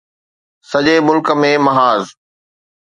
سڄي 0.69 0.95
ملڪ 1.07 1.27
۾ 1.41 1.49
محاذ 1.65 2.01